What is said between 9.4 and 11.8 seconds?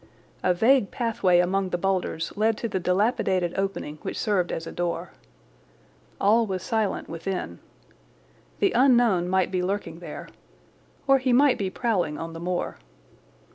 be lurking there, or he might be